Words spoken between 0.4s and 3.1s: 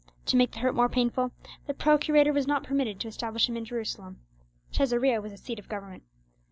the hurt more painful, the procurator was not permitted to